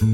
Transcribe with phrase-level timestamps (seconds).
[0.00, 0.08] This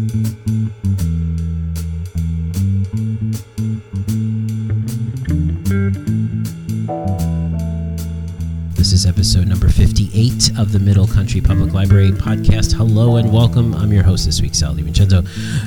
[8.92, 12.74] is episode number 58 of the Middle Country Public Library podcast.
[12.74, 13.74] Hello and welcome.
[13.74, 15.24] I'm your host this week, Sal DiVincenzo,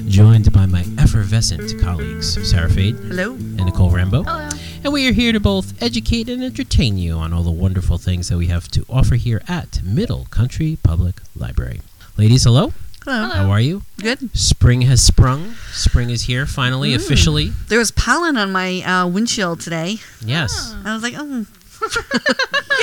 [0.10, 3.36] joined by my effervescent colleagues, Sarah Fade Hello.
[3.36, 4.24] and Nicole Rambo.
[4.24, 4.50] Hello.
[4.84, 8.28] And we are here to both educate and entertain you on all the wonderful things
[8.28, 11.80] that we have to offer here at Middle Country Public Library.
[12.18, 12.74] Ladies, hello.
[13.10, 13.28] Hello.
[13.28, 13.44] Hello.
[13.46, 13.82] How are you?
[14.00, 14.38] Good.
[14.38, 15.56] Spring has sprung.
[15.72, 16.98] Spring is here finally, Mm.
[16.98, 17.52] officially.
[17.68, 19.98] There was pollen on my uh, windshield today.
[20.24, 20.76] Yes.
[20.86, 21.46] I was like, oh.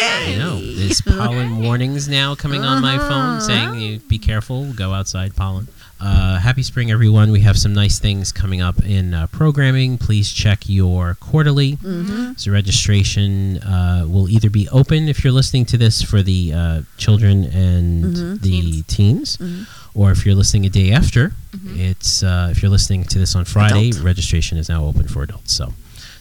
[0.03, 0.59] I know.
[0.61, 5.69] There's pollen warnings now coming on my phone saying you be careful, go outside, pollen.
[6.01, 7.31] Uh, happy spring, everyone.
[7.31, 9.97] We have some nice things coming up in uh, programming.
[9.97, 11.77] Please check your quarterly.
[11.77, 12.33] Mm-hmm.
[12.37, 16.81] So, registration uh, will either be open if you're listening to this for the uh,
[16.99, 18.41] children and Mhm.
[18.43, 19.67] the teens, Mhm.
[19.97, 21.79] Or if you're listening a day after, Mhm.
[21.91, 24.05] it's uh, if you're listening to this on Friday, Adult.
[24.05, 25.53] registration is now open for adults.
[25.55, 25.73] So,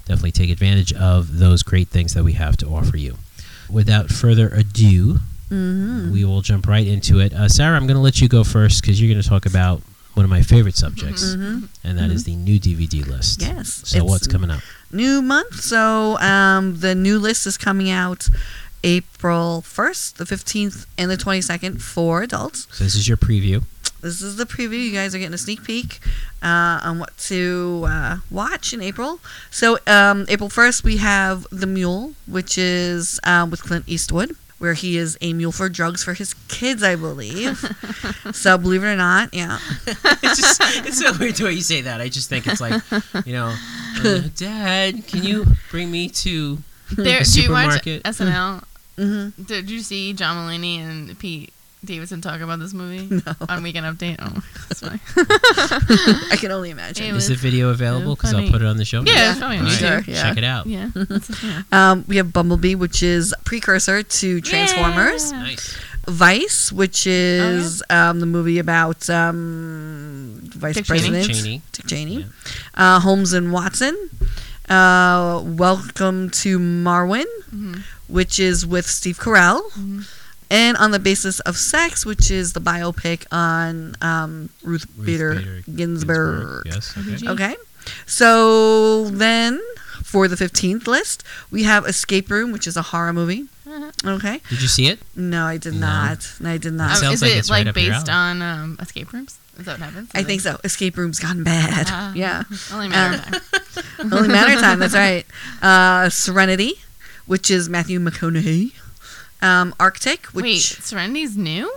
[0.07, 3.17] definitely take advantage of those great things that we have to offer you.
[3.69, 5.19] Without further ado,
[5.51, 6.11] Mm-hmm.
[6.11, 7.31] we will jump right into it.
[7.31, 9.79] Uh, Sarah, I'm going to let you go first because you're going to talk about
[10.15, 11.65] one of my favorite subjects, Mm-hmm.
[11.83, 13.41] and that is the new DVD list.
[13.43, 13.81] Yes.
[13.85, 14.61] So, what's coming up?
[14.91, 15.59] New month.
[15.61, 18.27] So um, the new list is coming out
[18.85, 22.67] April 1st, the 15th, and the 22nd for adults.
[22.71, 23.63] So, this is your preview.
[24.01, 24.79] This is the preview.
[24.79, 25.99] You guys are getting a sneak peek
[26.43, 29.19] uh, on what to uh, watch in April.
[29.49, 34.75] So, um, April 1st, we have The Mule, which is um, with Clint Eastwood, where
[34.75, 37.57] he is a mule for drugs for his kids, I believe.
[38.33, 39.57] so, believe it or not, yeah.
[39.87, 42.01] it's just it's so weird the way you say that.
[42.01, 42.83] I just think it's like,
[43.25, 43.55] you know,
[44.05, 46.59] uh, Dad, can you bring me to
[46.95, 48.03] There, a do you watch supermarket?
[48.03, 48.63] SNL?
[48.97, 51.51] Hmm Did you see John Mulaney and Pete
[51.83, 53.35] Davidson talk about this movie No.
[53.47, 54.15] on Weekend Update?
[54.19, 54.99] Oh, that's funny.
[56.31, 57.05] I can only imagine.
[57.05, 58.15] It Is was the video available?
[58.15, 59.01] Because I'll put it on the show.
[59.03, 59.29] Yeah, Yeah.
[59.31, 60.21] it's probably All on right, Sure, yeah.
[60.23, 60.65] check it out.
[60.65, 60.89] Yeah.
[61.71, 65.31] Um, we have Bumblebee, which is precursor to Transformers.
[65.31, 65.39] Yeah.
[65.43, 65.77] Nice.
[66.07, 71.61] Vice, which is um, the movie about um, Vice Dick President Cheney.
[71.71, 72.25] Dick Cheney.
[72.73, 73.95] Uh, Holmes and Watson.
[74.69, 77.83] Uh, Welcome to Marwen, Mhm.
[78.07, 79.61] Which is with Steve Carell.
[79.73, 80.05] Mhm.
[80.49, 85.35] And on the basis of sex, which is the biopic on um, Ruth, Ruth Bader,
[85.35, 86.63] Bader Ginsburg.
[86.67, 86.93] Yes.
[86.97, 87.27] Okay.
[87.29, 87.55] Okay.
[88.05, 89.59] So then,
[90.03, 93.47] for the 15th list, we have Escape Room, which is a horror movie.
[93.67, 93.91] Uh-huh.
[94.05, 94.39] Okay.
[94.49, 94.99] Did you see it?
[95.15, 95.79] No, I did No.
[95.87, 96.31] not.
[96.39, 96.97] No, I did Um, not.
[96.97, 99.35] Sounds is like it it's right like up your based on um, escape rooms?
[99.57, 100.09] Is that what happens?
[100.13, 100.59] I think so.
[100.63, 101.87] Escape Room's gone bad.
[101.89, 102.11] Ah.
[102.13, 102.43] yeah.
[102.71, 104.13] Only matter Um, of time.
[104.13, 104.79] Only matter of time.
[104.79, 105.25] That's right.
[105.61, 106.73] Uh, Serenity,
[107.25, 108.73] which is Matthew McConaughey.
[109.41, 110.43] Um, Arctic, which.
[110.43, 111.71] Wait, Serenity's new?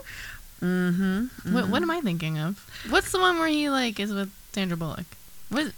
[0.62, 1.54] Mm-hmm.
[1.54, 2.64] What, what am I thinking of?
[2.88, 5.06] What's the one where he like is with Sandra Bullock?
[5.50, 5.72] What?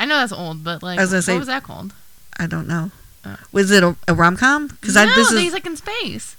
[0.00, 1.92] I know that's old, but like, I was what say- was that called?
[2.38, 2.90] I don't know.
[3.24, 3.36] Oh.
[3.52, 4.68] Was it a, a rom com?
[4.68, 6.35] Because no, this is he's like in space.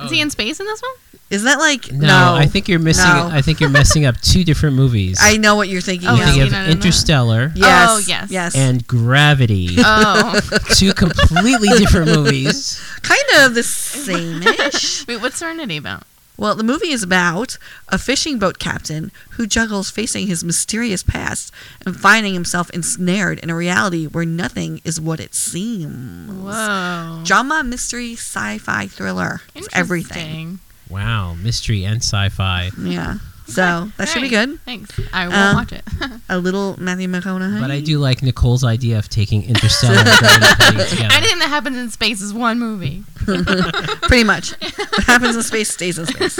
[0.00, 0.04] Oh.
[0.06, 0.92] Is he um, in space in this one?
[1.30, 3.04] isn't that like No, I think you're missing.
[3.04, 3.28] No.
[3.30, 5.18] I think you're messing up two different movies.
[5.20, 6.08] I know what you're thinking.
[6.08, 6.26] Oh, you of.
[6.26, 6.32] yeah.
[6.32, 6.70] think of it in that.
[6.70, 7.88] Interstellar Yes.
[7.88, 8.30] Oh, yes.
[8.30, 8.56] Yes.
[8.56, 10.40] and Gravity, Oh,
[10.74, 12.80] two completely different movies.
[13.02, 15.06] kind of the same ish.
[15.06, 16.02] wait, what's Serenity about?
[16.40, 17.58] Well, the movie is about
[17.90, 21.52] a fishing boat captain who juggles facing his mysterious past
[21.84, 26.32] and finding himself ensnared in a reality where nothing is what it seems.
[26.32, 29.42] Whoa, Drama, mystery, sci-fi, thriller.
[29.54, 30.16] It's everything.
[30.16, 30.60] Interesting.
[30.88, 32.70] Wow, mystery and sci-fi.
[32.78, 33.18] Yeah.
[33.50, 34.60] So that should be good.
[34.60, 34.98] Thanks.
[35.12, 35.84] I won't Um, watch it.
[36.28, 37.60] A little Matthew McConaughey.
[37.60, 41.14] But I do like Nicole's idea of taking Interstellar and Gravity and putting it together.
[41.14, 43.04] Anything that happens in space is one movie.
[43.24, 44.52] Pretty much.
[44.60, 46.38] what happens in space stays in space.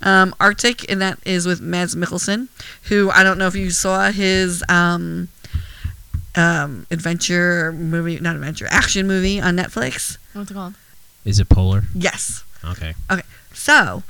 [0.00, 2.48] Um, Arctic, and that is with Mads Mikkelsen,
[2.84, 5.28] who I don't know if you saw his um,
[6.34, 10.18] um, adventure movie, not adventure, action movie on Netflix.
[10.32, 10.74] What's it called?
[11.24, 11.84] Is it polar?
[11.94, 12.44] Yes.
[12.64, 12.94] Okay.
[13.10, 13.22] Okay.
[13.54, 14.02] So,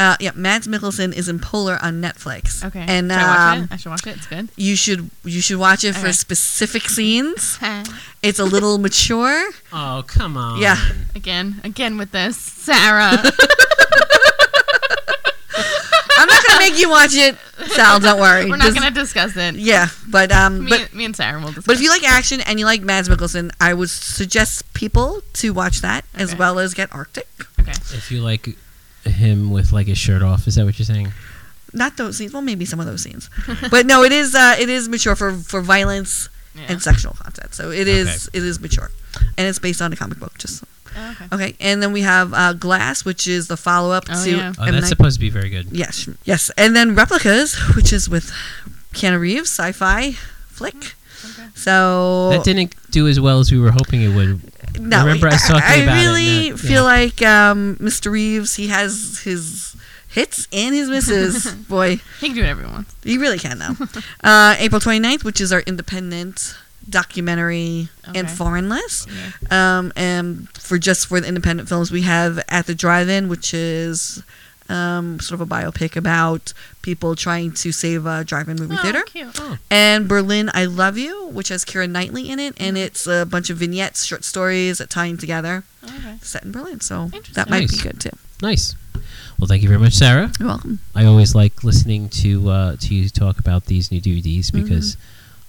[0.00, 2.64] uh, yeah, Mads Mikkelsen is in Polar on Netflix.
[2.64, 2.84] Okay.
[2.88, 3.72] And should I watch um, it?
[3.72, 4.16] I should watch it.
[4.16, 4.48] It's good.
[4.56, 7.58] you should you should watch it for specific scenes.
[8.22, 9.48] It's a little mature.
[9.72, 10.60] Oh come on.
[10.60, 10.76] Yeah.
[11.14, 13.16] again, again with this, Sarah.
[16.18, 17.34] I'm not gonna make you watch it,
[17.68, 17.98] Sal.
[17.98, 18.44] Don't worry.
[18.44, 19.54] We're not This- gonna discuss it.
[19.54, 21.64] Yeah, but um, Me, but me and Sarah will discuss.
[21.64, 25.54] But if you like action and you like Mads Mikkelsen, I would suggest people to
[25.54, 27.26] watch that as well as get Arctic.
[27.58, 27.72] okay.
[27.72, 28.48] If you like
[29.04, 31.12] him with like his shirt off, is that what you're saying?
[31.72, 32.32] Not those scenes.
[32.32, 33.30] Well, maybe some of those scenes.
[33.70, 36.66] but no, it is uh, it is mature for for violence Yeah.
[36.68, 37.54] and sexual content.
[37.54, 38.90] So it is it is mature,
[39.38, 40.36] and it's based on a comic book.
[40.38, 40.64] Just
[40.96, 41.34] Oh, okay.
[41.36, 44.52] Okay, and then we have uh, Glass, which is the follow up Oh, to yeah.
[44.58, 44.72] Oh, M.
[44.72, 45.68] that's Night- supposed to be very good.
[45.70, 48.32] Yes, yes, and then Replicas, which is with
[48.92, 50.12] Keanu Reeves, sci-fi
[50.48, 50.74] flick.
[50.74, 51.48] Okay.
[51.54, 54.40] So That didn't do as well as we were hoping it would.
[54.78, 56.82] No, remember I was talking I, about it really and that- feel yeah.
[56.82, 58.10] like um, Mr.
[58.12, 58.56] Reeves.
[58.56, 59.74] He has his
[60.08, 61.50] hits and his misses.
[61.68, 62.94] Boy, He can do whatever he wants.
[63.02, 63.74] he really can though.
[64.24, 66.56] uh, April 29th, which is our independent
[66.88, 68.26] documentary and Okay.
[68.34, 69.08] foreign list.
[69.50, 69.78] Yeah.
[69.78, 74.22] Um, and for just for the independent films, we have At the Drive-In, which is
[74.70, 76.52] um, sort of a biopic about
[76.82, 79.02] people trying to save a drive-in movie Oh, theater.
[79.02, 79.40] cute.
[79.70, 83.50] And Berlin, I Love You, which has Keira Knightley in it, and it's a bunch
[83.50, 86.16] of vignettes, short stories that tie in together, Okay.
[86.22, 86.80] set in Berlin.
[86.80, 88.10] So that might be good too.
[88.42, 88.74] Nice.
[89.38, 90.30] Well, thank you very much, Sarah.
[90.38, 90.80] You're welcome.
[90.94, 94.62] I always like listening to uh, to you talk about these new DVDs Mm-hmm.
[94.62, 94.96] because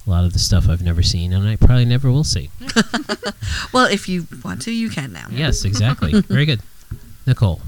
[0.06, 2.50] a lot of the stuff I've never seen and I probably never will see.
[3.72, 5.26] Well, if you want to, you can now.
[5.30, 6.20] Yes, exactly.
[6.22, 6.60] very good.
[7.26, 7.60] Nicole.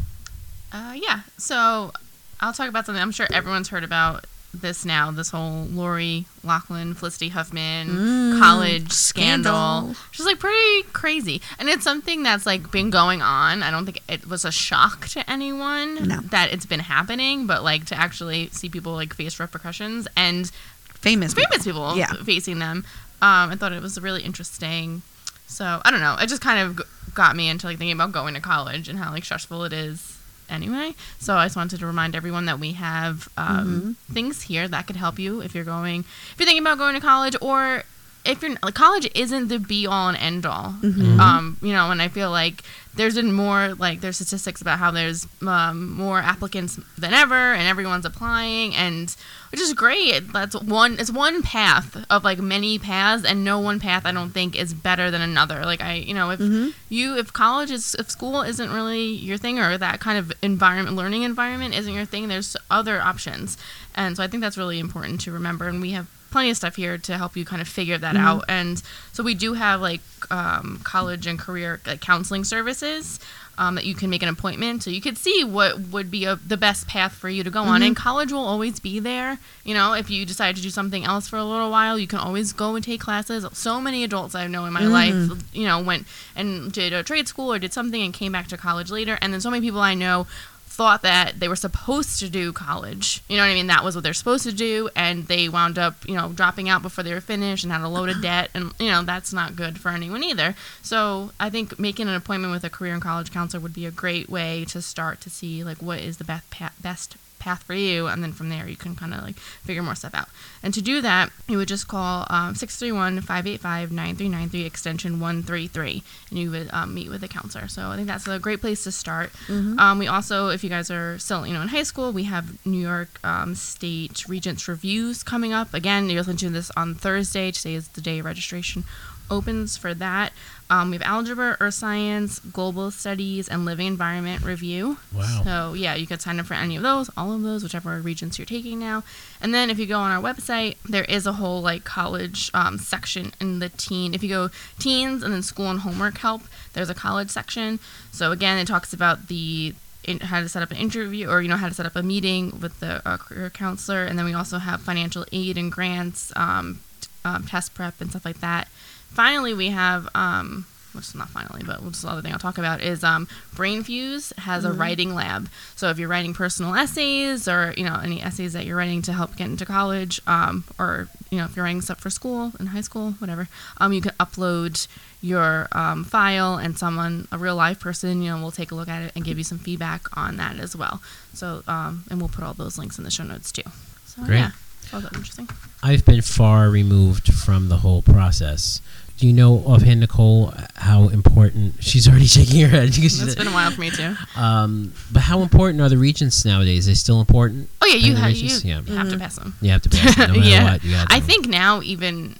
[1.14, 1.20] Yeah.
[1.38, 1.92] So
[2.40, 3.00] I'll talk about something.
[3.02, 5.10] I'm sure everyone's heard about this now.
[5.10, 9.52] This whole Lori Loughlin, Felicity Huffman Mm, college scandal.
[9.52, 9.94] scandal.
[10.12, 13.62] She's like pretty crazy, and it's something that's like been going on.
[13.62, 16.20] I don't think it was a shock to anyone No.
[16.30, 20.50] that it's been happening, but like to actually see people like face repercussions and
[20.94, 21.34] Famous.
[21.34, 22.12] famous people Yeah.
[22.24, 22.84] facing them.
[23.20, 25.02] Um, I thought it was really interesting.
[25.46, 26.16] So I don't know.
[26.20, 26.80] It just kind of
[27.14, 30.16] got me into like thinking about going to college and how like stressful it is
[30.48, 30.94] anyway.
[31.18, 34.96] So I just wanted to remind everyone that we have um, things here that could
[34.96, 37.84] help you if you're going, if you're thinking about going to college or
[38.24, 40.74] if you're like college isn't the be all and end all.
[41.20, 42.62] Um, you know, and I feel like
[42.96, 47.66] there's been more like there's statistics about how there's um, more applicants than ever and
[47.66, 49.14] everyone's applying and
[49.50, 50.32] which is great.
[50.32, 54.30] That's one it's one path of like many paths and no one path I don't
[54.30, 55.64] think is better than another.
[55.64, 56.40] Like I you know, if
[56.88, 60.96] you if college is if school isn't really your thing or that kind of environment
[60.96, 63.58] learning environment isn't your thing, there's other options.
[63.94, 66.74] And so I think that's really important to remember and we have plenty of stuff
[66.74, 68.44] here to help you kind of figure that out.
[68.48, 68.82] And
[69.12, 70.00] so we do have like
[70.30, 73.20] um, college and career like counseling services
[73.56, 76.34] um, that you can make an appointment, so you could see what would be a,
[76.34, 77.82] the best path for you to go on.
[77.86, 79.38] And college will always be there.
[79.62, 82.18] You know, if you decide to do something else for a little while, you can
[82.18, 83.46] always go and take classes.
[83.52, 85.14] So many adults I know in my life,
[85.52, 88.56] you know, went and did a trade school or did something and came back to
[88.56, 89.18] college later.
[89.22, 90.26] And then so many people I know
[90.74, 93.22] thought that they were supposed to do college.
[93.28, 93.68] You know what I mean?
[93.68, 96.82] That was what they're supposed to do, and they wound up, you know, dropping out
[96.82, 99.54] before they were finished and had a load of debt, and you know that's not
[99.54, 100.54] good for anyone either.
[100.82, 103.92] So I think making an appointment with a career and college counselor would be a
[103.92, 107.74] great way to start to see like what is the best path, best path for
[107.74, 110.30] you, and then from there you can kind of like figure more stuff out.
[110.62, 116.70] And to do that, you would just call um, 631-585-9393 extension 133, and you would
[116.72, 117.68] um, meet with a counselor.
[117.68, 119.30] So I think that's a great place to start.
[119.78, 122.64] Um, we also, if you guys are still, you know, in high school, we have
[122.66, 125.74] New York um, State Regents reviews coming up.
[125.74, 127.50] Again, you're listening to this on Thursday.
[127.50, 128.84] Today is the day of registration
[129.30, 130.32] opens for that.
[130.70, 134.98] Um, we have algebra, earth science, global studies, and living environment review.
[135.14, 135.42] Wow.
[135.44, 138.38] So yeah, you could sign up for any of those, all of those, whichever regents
[138.38, 139.04] you're taking now.
[139.40, 142.78] And then if you go on our website, there is a whole like college um,
[142.78, 144.14] section in the teen.
[144.14, 146.42] If you go teens and then school and homework help,
[146.72, 147.78] there's a college section.
[148.10, 149.74] So again, it talks about the
[150.04, 152.02] in, how to set up an interview or you know how to set up a
[152.02, 156.32] meeting with the uh, career counselor and then we also have financial aid and grants
[156.36, 158.68] um, t- um, test prep and stuff like that
[159.14, 162.38] finally we have um, which is not finally but which is the other thing i'll
[162.38, 165.48] talk about is um, brainfuse has a writing lab.
[165.76, 169.12] So if you're writing personal essays or you know any essays that you're writing to
[169.12, 172.66] help get into college um, or you know if you're writing stuff for school in
[172.66, 174.86] high school whatever um, you can upload
[175.20, 178.88] your um, file and someone a real live person you know will take a look
[178.88, 181.00] at it and give you some feedback on that as well.
[181.32, 183.62] So um, and we'll put all those links in the show notes too.
[184.06, 184.38] So Great.
[184.38, 184.50] yeah.
[184.82, 185.48] So that interesting.
[185.82, 188.80] I've been far removed from the whole process.
[189.16, 191.74] Do you know offhand, Nicole, how important?
[191.80, 192.86] She's already shaking her head.
[192.94, 195.96] because that's she's- been a while for me too um, but how important are the
[195.96, 196.86] regents nowadays?
[196.88, 197.68] Are they still important?
[197.80, 198.80] oh yeah you, ha- you yeah.
[198.96, 200.32] have to pass them You have to pass them.
[200.32, 200.84] no matter yeah what.
[200.84, 202.34] You have i think now even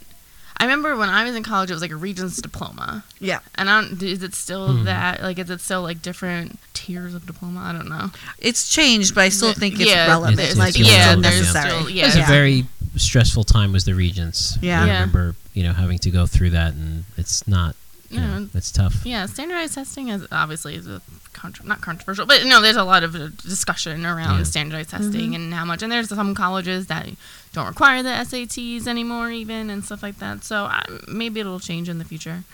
[0.57, 3.39] i remember when i was in college it was like a regent's diploma Yeah.
[3.55, 4.85] and I don't, is it still Hmm.
[4.85, 9.15] that like is it still like different tiers of diploma i don't know It's changed,
[9.15, 10.39] but I still think it's Yeah, relevant.
[10.39, 11.71] there's- like it's it's yeah, still there's necessary.
[11.71, 12.07] still- it yeah.
[12.07, 12.67] was a very
[12.97, 13.73] stressful time.
[13.73, 14.59] Was the regents?
[14.61, 14.83] Yeah.
[14.83, 14.93] I Yeah.
[14.95, 17.77] remember you know having to go through that, and it's not.
[18.11, 18.39] You Yeah.
[18.39, 19.05] know, it's tough.
[19.05, 21.01] Yeah, standardized testing is obviously is a
[21.33, 24.45] contro- not controversial, but no, there's a lot of uh, discussion around Yeah.
[24.45, 25.83] standardized testing and how much.
[25.83, 27.09] And there's some colleges that
[27.53, 30.45] don't require the SATs anymore, even and stuff like that.
[30.45, 32.45] So uh, maybe it'll change in the future.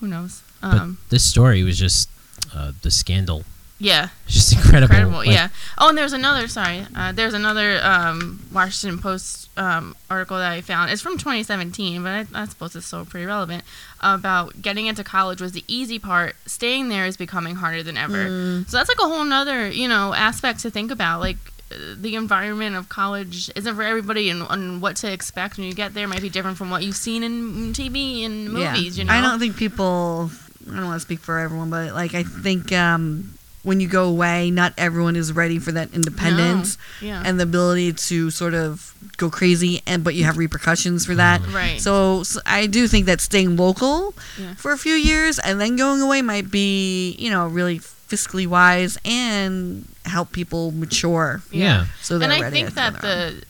[0.00, 0.40] Who knows?
[0.62, 2.08] But Um, this story was just
[2.54, 3.44] uh, the scandal.
[3.80, 4.94] Yeah, just incredible.
[4.94, 5.18] incredible.
[5.18, 5.48] Like, yeah.
[5.78, 6.46] Oh, and there's another.
[6.48, 10.90] Sorry, uh, there's another um, Washington Post um, article that I found.
[10.90, 13.64] It's from 2017, but I, I suppose it's still pretty relevant.
[14.02, 16.36] About getting into college was the easy part.
[16.44, 18.26] Staying there is becoming harder than ever.
[18.26, 18.68] Mm.
[18.68, 21.20] So that's like a whole nother, you know, aspect to think about.
[21.20, 21.38] Like
[21.72, 25.72] uh, the environment of college isn't for everybody, and, and what to expect when you
[25.72, 28.98] get there might be different from what you've seen in TV and movies.
[28.98, 30.30] You know, I don't think people.
[30.70, 33.32] I don't want to speak for everyone, but like I think um,
[33.62, 37.22] when you go away, not everyone is ready for that independence Yeah.
[37.24, 41.40] and the ability to sort of go crazy, and but you have repercussions for that.
[41.42, 41.54] Mm-hmm.
[41.54, 41.80] right.
[41.80, 44.54] So, so I do think that staying local Yeah.
[44.54, 48.98] for a few years and then going away might be, you know, really fiscally wise
[49.04, 51.42] and help people mature.
[51.52, 51.86] Yeah.
[52.02, 53.16] So they're and I ready think to that throw own.
[53.36, 53.44] the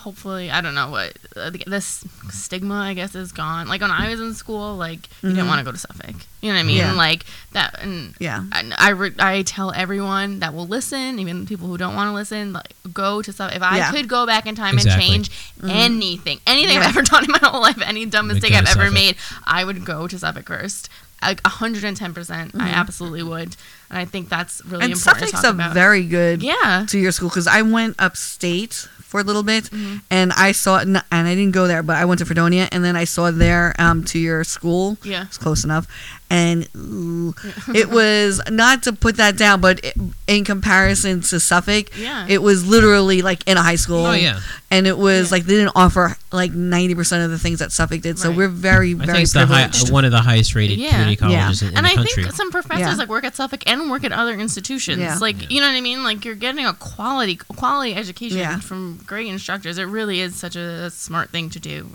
[0.00, 3.68] hopefully I don't know what uh, this stigma I guess is gone.
[3.68, 5.48] Like when I was in school, like you didn't Mhm.
[5.48, 6.16] want to go to Suffolk.
[6.40, 6.76] You know what I mean?
[6.78, 6.92] Yeah.
[6.92, 8.44] Like that, and yeah.
[8.52, 12.14] I I, re- I tell everyone that will listen, even people who don't want to
[12.14, 13.56] listen, like go to Suffolk.
[13.56, 13.90] If I Yeah.
[13.92, 15.04] could go back in time Exactly.
[15.14, 15.30] and change
[15.60, 15.70] Mhm.
[15.70, 16.80] anything, anything Yeah.
[16.82, 18.92] I've ever done in my whole life, any dumb mistake I've ever Suffolk.
[18.94, 20.88] made, I would go to Suffolk first.
[21.22, 22.14] Like 110%.
[22.14, 22.74] percent I Mhm.
[22.74, 23.56] absolutely would.
[23.90, 25.74] And I think that's really And important Suffolk's to a about.
[25.74, 26.84] very good yeah.
[26.88, 30.02] to your school because I went upstate for a little bit Mhm.
[30.10, 32.84] and I saw it, and I didn't go there, but I went to Fredonia and
[32.84, 34.98] then I saw there um, to your school.
[35.02, 35.24] Yeah.
[35.24, 35.86] It's close enough,
[36.30, 37.34] and ooh,
[37.74, 39.94] it was not to put that down, but it,
[40.28, 42.26] in comparison to Suffolk, Yeah.
[42.28, 44.06] it was literally like in a high school.
[44.06, 44.38] Oh yeah.
[44.70, 45.34] and it was Yeah.
[45.36, 48.18] like they didn't offer like ninety percent of the things that Suffolk did.
[48.18, 48.38] So Right.
[48.38, 49.90] we're very I very think it's the high, privileged.
[49.92, 50.90] one of the highest rated Yeah.
[50.90, 51.40] community Yeah.
[51.42, 52.22] colleges in, in and the I country.
[52.22, 52.94] think some professors Yeah.
[52.94, 54.98] like work at Suffolk and work at other institutions.
[55.00, 55.18] Yeah.
[55.20, 55.48] Like Yeah.
[55.50, 56.04] you know what I mean?
[56.04, 58.60] Like you're getting a quality quality education Yeah.
[58.60, 59.78] from great instructors.
[59.78, 61.88] It really is such a smart thing to do.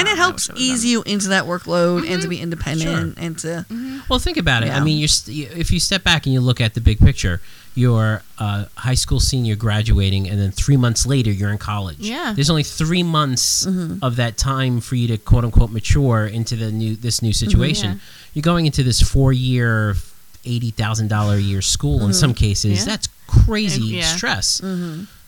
[0.00, 2.30] And it helps wish it was ease you into that workload and to Mhm.
[2.30, 3.64] be independent and to
[4.08, 4.70] Well, think about it.
[4.70, 6.98] I mean, you're st- you- if you step back and you look at the big
[6.98, 7.40] picture,
[7.76, 11.98] you're uh, high school senior graduating, and then three months later you're in college.
[12.00, 12.32] Yeah.
[12.34, 13.98] There's only three months Mhm.
[14.02, 17.90] of that time for you to quote unquote mature into the new this new situation.
[17.92, 17.98] Yeah.
[18.34, 19.96] You're going into this four year,
[20.44, 22.78] eighty thousand dollar a year school in some cases.
[22.78, 22.84] Yeah.
[22.86, 24.16] That's crazy Yeah.
[24.16, 24.60] stress.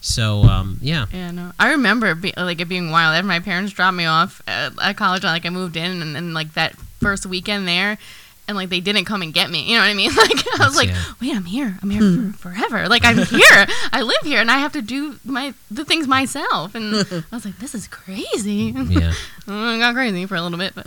[0.02, 1.06] So um, yeah.
[1.12, 1.52] Yeah, no.
[1.58, 3.14] I remember be, like it being wild.
[3.14, 6.34] After my parents dropped me off at, at college, like I moved in, and then
[6.34, 7.98] like that first weekend there,
[8.52, 9.64] and like they didn't come and get me.
[9.68, 10.10] You know what I mean?
[10.22, 11.02] Like I That's- was like, yeah.
[11.20, 11.76] wait, I'm here.
[11.82, 12.88] I'm here for forever.
[12.88, 13.66] Like I'm here.
[13.92, 16.74] I live here, and I have to do my the things myself.
[16.74, 16.94] And
[17.32, 18.74] I was like, this is crazy.
[18.76, 19.12] Yeah.
[19.48, 20.84] I got crazy for a little bit, but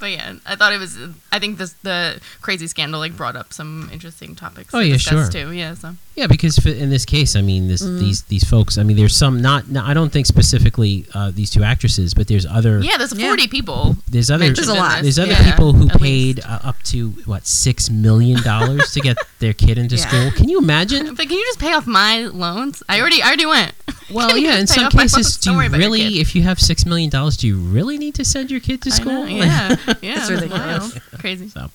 [0.00, 0.98] but yeah, I thought it was.
[1.32, 4.74] I think this the crazy scandal like brought up some interesting topics.
[4.74, 5.44] Oh, to yeah, discuss, sure.
[5.46, 5.52] Too.
[5.52, 7.98] Yeah, so Yeah, because in this case, I mean, this, Mm.
[8.00, 8.76] these these folks.
[8.78, 9.68] I mean, there's some not.
[9.68, 12.80] no, I don't think specifically uh, these two actresses, but there's other.
[12.80, 13.28] yeah, there's Yeah.
[13.28, 13.96] 40 people.
[14.08, 14.50] There's other.
[14.52, 15.02] There's a lot.
[15.02, 19.00] There's other Yeah, people who at paid uh, up to what six million dollars to
[19.00, 20.06] get their kid into Yeah.
[20.08, 20.30] school.
[20.32, 21.14] Can you imagine?
[21.14, 22.82] But can you just pay off my loans?
[22.88, 23.72] I already, I already went.
[24.12, 24.58] Well, yeah.
[24.58, 27.96] In some cases, do you really, if you have six million dollars, do you really
[27.96, 29.22] need to send your kid to school?
[29.22, 30.94] know, yeah, yeah, It's ridiculous.
[30.94, 31.02] wild.
[31.20, 31.48] Crazy.
[31.48, 31.70] So,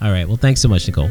[0.00, 0.26] all right.
[0.26, 1.10] Well, thanks so much, Nicole.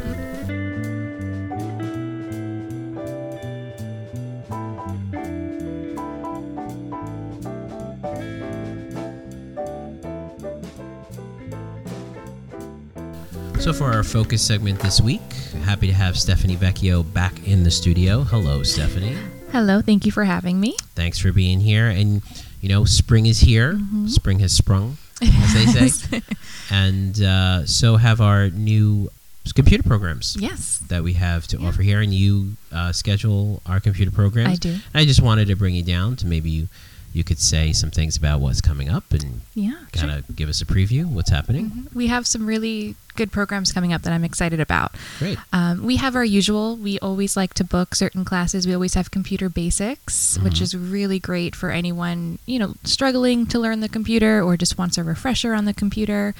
[13.74, 15.22] So, for our focus segment this week,
[15.64, 18.22] happy to have Stephanie Vecchio back in the studio.
[18.22, 19.18] Hello, Stephanie.
[19.52, 20.76] Hello, thank you for having me.
[20.94, 21.88] Thanks for being here.
[21.88, 22.22] And,
[22.62, 26.22] you know, spring is here, spring has sprung, as they say.
[26.70, 29.10] and uh, so have our new
[29.56, 31.68] computer programs Yes, that we have to Yeah.
[31.70, 32.00] offer here.
[32.02, 34.50] And you uh, schedule our computer programs.
[34.50, 34.78] I do.
[34.94, 36.68] I just wanted to bring you down to maybe you,
[37.14, 40.20] you could say some things about what's coming up and Yeah, kind sure.
[40.20, 41.70] of give us a preview what's happening.
[41.70, 41.94] Mhm.
[41.96, 44.96] We have some really good programs coming up that I'm excited about.
[45.20, 45.38] Great.
[45.54, 46.76] Um, we have our usual.
[46.76, 48.66] We always like to book certain classes.
[48.66, 53.60] We always have computer basics, which is really great for anyone you know struggling to
[53.60, 56.34] learn the computer or just wants a refresher on the computer.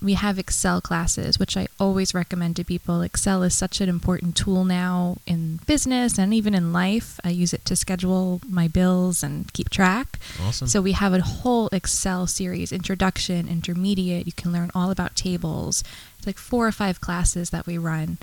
[0.00, 3.02] We have Excel classes, which I always recommend to people.
[3.02, 7.18] Excel is such an important tool now in business and even in life.
[7.24, 10.18] I use it to schedule my bills and keep track.
[10.40, 10.68] Awesome.
[10.68, 14.26] So we have a whole Excel series, introduction, intermediate.
[14.26, 15.82] You can learn all about tables.
[16.18, 18.18] It's like four or five classes that we run,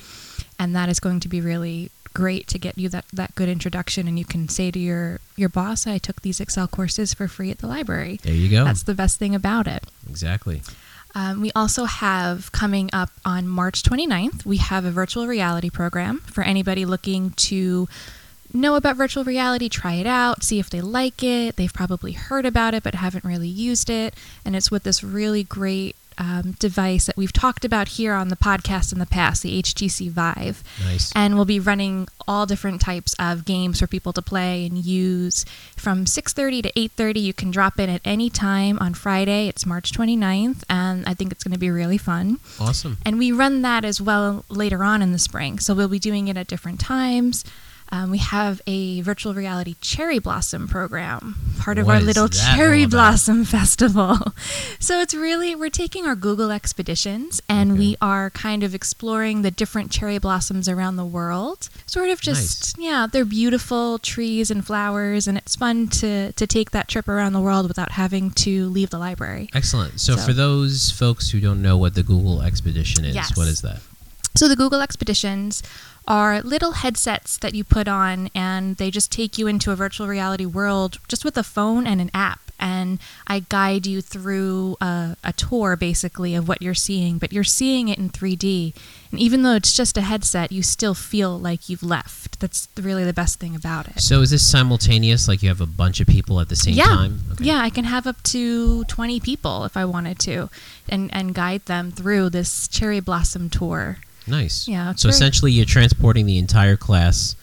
[0.58, 4.08] and that is going to be really great to get you that, that good introduction.
[4.08, 7.52] And you can say to your your boss, "I took these Excel courses for free
[7.52, 8.64] at the library." there you go.
[8.64, 9.84] That's the best thing about it.
[10.10, 10.62] exactly.
[11.16, 16.20] Um, we also have coming up on March 29th, we have a virtual reality program
[16.20, 17.88] for anybody looking to
[18.54, 21.56] know about virtual reality, try it out, see if they like it.
[21.56, 24.14] They've probably heard about it but haven't really used it.
[24.44, 28.36] And it's with this really great um, device that we've talked about here on the
[28.36, 30.64] podcast in the past, the HTC Vive.
[30.84, 31.12] Nice.
[31.16, 35.46] And we'll be running all different types of games for people to play and use.
[35.76, 39.48] From 6:30 to 8:30, you can drop in at any time on Friday.
[39.48, 42.40] It's March 29th, and I think it's going to be really fun.
[42.60, 42.98] awesome.
[43.06, 45.60] And we run that as well later on in the spring.
[45.60, 47.44] So we'll be doing it at different times.
[47.96, 52.86] Um, we have a virtual reality cherry blossom program, part of What our little cherry
[52.86, 54.18] blossom festival.
[54.80, 57.80] so it's really, we're taking our Google expeditions and Okay.
[57.80, 61.70] we are kind of exploring the different cherry blossoms around the world.
[61.86, 66.72] Sort of just, yeah, they're beautiful trees and flowers, and it's fun to, to take
[66.72, 69.50] that trip around the world without having to leave the library.
[69.54, 70.02] Excellent.
[70.02, 73.38] So, So- for those folks who don't know what the Google Expedition is, Yes.
[73.38, 73.80] what is that?
[74.36, 75.64] So the Google Expeditions
[76.08, 80.08] are little headsets that you put on and they just take you into a virtual
[80.08, 82.40] reality world just with a phone and an app.
[82.58, 87.44] And I guide you through a, a tour basically of what you're seeing, but you're
[87.44, 88.74] seeing it in 3D.
[89.12, 92.40] And even though it's just a headset, you still feel like you've left.
[92.40, 94.00] That's really the best thing about it.
[94.00, 95.28] So, is this simultaneous?
[95.28, 96.86] Like you have a bunch of people at the same yeah.
[96.86, 97.20] time?
[97.40, 100.50] Yeah, I can have up to 20 people if I wanted to
[100.88, 103.98] and, and guide them through this cherry blossom tour.
[104.28, 104.68] Nice.
[104.68, 107.36] Yeah, So essentially, you're transporting the entire class.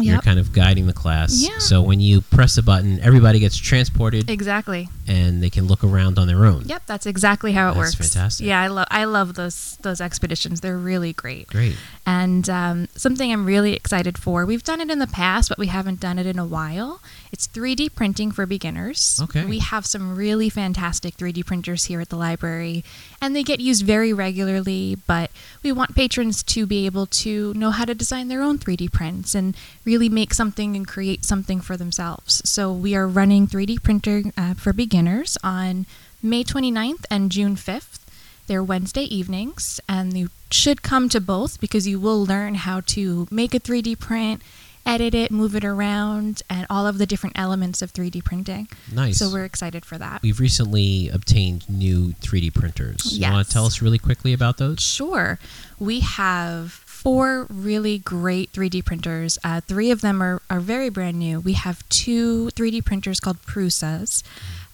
[0.00, 1.32] You're kind of guiding the class.
[1.42, 1.58] Yeah.
[1.58, 4.88] So when you press a button, everybody gets transported, Exactly.
[5.08, 6.62] and they can look around on their own.
[6.66, 8.14] Yep, that's exactly how it That's works.
[8.14, 8.46] fantastic.
[8.46, 10.60] Yeah, I love I love those those expeditions.
[10.60, 11.48] They're really great.
[11.48, 11.76] Great.
[12.08, 14.46] And um, something I'm really excited for.
[14.46, 17.02] We've done it in the past, but we haven't done it in a while.
[17.30, 19.20] It's 3D printing for beginners.
[19.24, 19.44] Okay.
[19.44, 22.82] We have some really fantastic 3D printers here at the library,
[23.20, 24.96] and they get used very regularly.
[25.06, 25.30] But
[25.62, 29.34] we want patrons to be able to know how to design their own 3D prints
[29.34, 32.40] and really make something and create something for themselves.
[32.48, 35.84] So we are running 3D printer uh, for beginners on
[36.22, 38.07] May 29th and June 5th.
[38.48, 43.28] They're Wednesday evenings, and you should come to both because you will learn how to
[43.30, 44.42] make a 3D print,
[44.86, 48.66] edit it, move it around, and all of the different elements of 3D printing.
[48.90, 49.18] Nice.
[49.18, 50.22] So we're excited for that.
[50.22, 53.00] We've recently obtained new 3D printers.
[53.04, 53.28] Yes.
[53.28, 54.80] You want to tell us really quickly about those?
[54.80, 55.38] Sure.
[55.78, 59.38] We have four really great 3D printers.
[59.44, 61.38] Uh, three of them are, are very brand new.
[61.38, 64.24] We have two 3D printers called Prusas.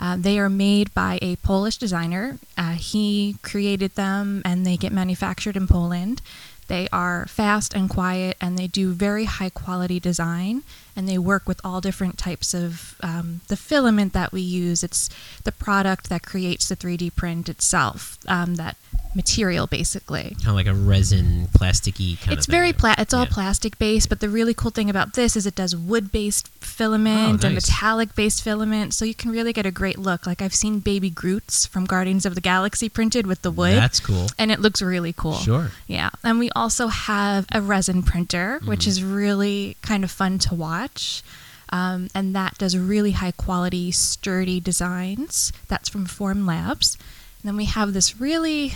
[0.00, 2.38] Uh, they are made by a Polish designer.
[2.56, 6.22] Uh, he created them and they get manufactured in Poland.
[6.66, 10.62] They are fast and quiet and they do very high quality design
[10.96, 14.82] and they work with all different types of um, the filament that we use.
[14.82, 15.10] It's
[15.44, 18.78] the product that creates the 3D print itself, um, that
[19.14, 20.34] material basically.
[20.38, 22.58] Kind of like a resin, plasticky kind It's of thing.
[22.60, 23.30] very pla- it's all Yeah.
[23.32, 27.44] plastic based, but the really cool thing about this is it does wood based filament
[27.44, 30.26] Oh, and metallic based filament, so you can really get a great look.
[30.26, 34.00] Like I've seen baby Groots from Guardians of the Galaxy printed with the wood, That's
[34.00, 34.26] cool.
[34.38, 35.38] and it looks really cool.
[35.38, 35.70] Sure.
[35.86, 38.90] Yeah, and we also have a resin printer, which Mm-hmm.
[38.90, 41.22] is really kind of fun to watch.
[41.70, 45.52] Um, and that does really high quality, sturdy designs.
[45.66, 46.96] That's from Form Labs.
[47.44, 48.72] Then we have this really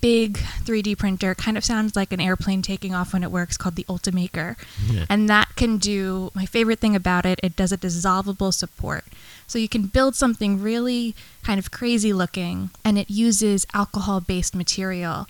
[0.00, 1.34] big 3D printer.
[1.34, 4.56] Kind of sounds like an airplane taking off when it works, called the Ultimaker.
[4.90, 5.06] Yeah.
[5.08, 7.38] And that can do my favorite thing about it.
[7.42, 9.04] It does a dissolvable support.
[9.46, 14.54] So you can build something really kind of crazy looking, and it uses alcohol based
[14.54, 15.28] material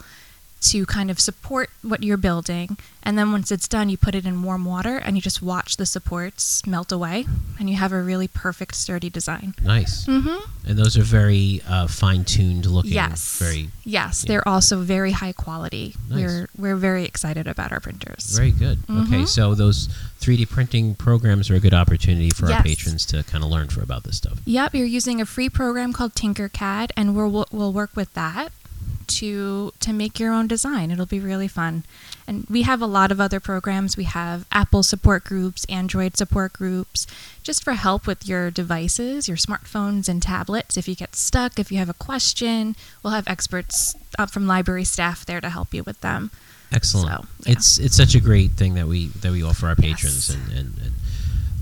[0.62, 2.76] to kind of support what you're building.
[3.04, 5.76] And then once it's done, you put it in warm water and you just watch
[5.76, 7.26] the supports melt away,
[7.58, 9.54] and you have a really perfect, sturdy design.
[9.62, 10.06] Nice.
[10.06, 10.38] Mm-hmm.
[10.68, 12.92] And those are very uh, fine-tuned looking.
[12.92, 13.38] Yes.
[13.38, 15.96] Very, Yes, they're also very high quality.
[16.08, 16.18] Nice.
[16.20, 18.36] We're we're very excited about our printers.
[18.36, 18.78] very good.
[18.88, 19.28] Okay, Mhm.
[19.28, 19.88] so those
[20.20, 23.82] 3D printing programs are a good opportunity for our patrons to kind of learn for
[23.82, 24.38] about this stuff.
[24.44, 28.52] Yep, you're using a free program called Tinkercad, and we'll- we'll work with that
[29.08, 30.90] to to make your own design.
[30.90, 31.84] It'll be really fun.
[32.26, 33.96] And we have a lot of other programs.
[33.96, 37.06] We have Apple support groups, Android support groups,
[37.42, 40.76] just for help with your devices, your smartphones and tablets.
[40.76, 44.84] If you get stuck, if you have a question, we'll have experts uh, from library
[44.84, 46.30] staff there to help you with them.
[46.70, 47.08] Excellent.
[47.22, 47.52] So, yeah.
[47.52, 50.36] It's it's such a great thing that we that we offer our patrons, Yes.
[50.36, 50.92] and, and, and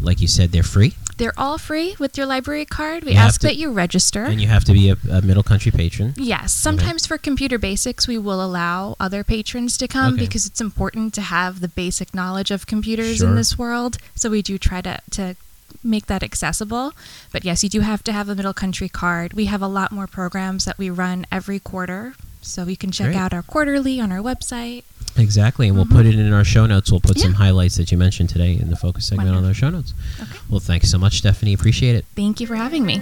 [0.01, 3.05] like you said, they're free, They're all free with your library card.
[3.05, 4.25] We You ask to- that you register.
[4.25, 6.15] and you have to be a, a middle country patron.
[6.17, 10.25] Yes, sometimes for computer basics, we will allow other patrons to come Okay.
[10.25, 13.29] because it's important to have the basic knowledge of computers Sure.
[13.29, 13.99] in this world.
[14.15, 15.37] So we do try to, to
[15.85, 16.93] make that accessible.
[17.33, 19.35] But yes, you do have to have a middle country card.
[19.35, 22.15] We have a lot more programs that we run every quarter.
[22.43, 23.17] So you can check Great.
[23.17, 24.85] out our quarterly on our website.
[25.21, 25.89] Exactly, and mm-hmm.
[25.89, 26.27] we'll put it mm-hmm.
[26.27, 26.91] in our show notes.
[26.91, 27.25] We'll put yeah.
[27.25, 29.45] some highlights that you mentioned today in the focus segment Wonderful.
[29.45, 29.95] on our show notes.
[30.21, 30.39] Okay.
[30.49, 31.53] Well, thanks so much, Stephanie.
[31.53, 32.07] Appreciate it.
[32.17, 33.01] Thank you for having me.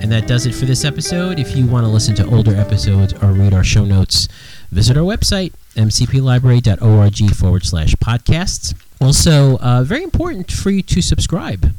[0.00, 1.38] And that does it for this episode.
[1.38, 4.28] If you want to listen to older episodes or read our show notes,
[4.70, 8.74] visit our website, mcplibrary.org forward slash podcasts.
[9.00, 11.72] Also, uh, very important for you to subscribe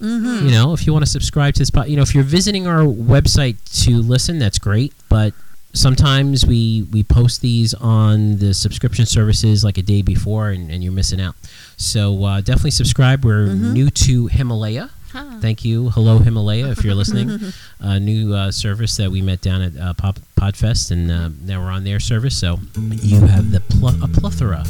[0.00, 0.46] Mm-hmm.
[0.46, 2.66] You know, if you want to subscribe to this, pod, you know, if you're visiting
[2.66, 4.92] our website to listen, that's great.
[5.08, 5.34] But
[5.72, 10.82] sometimes we we post these on the subscription services like a day before, and, and
[10.82, 11.34] you're missing out.
[11.76, 13.24] So uh, definitely subscribe.
[13.24, 14.90] We're new to Himalaya.
[15.12, 15.38] Huh.
[15.40, 15.90] Thank you.
[15.90, 17.52] Hello, Himalaya, if you're listening.
[17.80, 21.60] A new uh, service that we met down at uh, Pop, Podfest, and uh, now
[21.62, 22.36] we're on their service.
[22.38, 24.64] So you have the pl- a plethora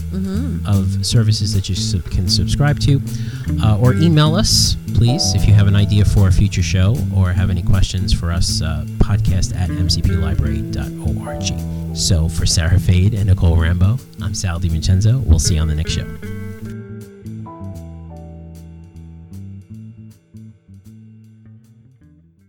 [0.66, 3.00] of services that you sub- can subscribe to.
[3.62, 7.32] Uh, or email us, please, if you have an idea for a future show or
[7.32, 11.96] have any questions for us, uh, podcast at mcplibrary.org.
[11.96, 15.24] So for Sarah Fade and Nicole Rambo, I'm Sal DiVincenzo.
[15.24, 16.47] We'll see you on the next show.